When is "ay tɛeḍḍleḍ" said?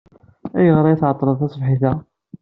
0.85-1.37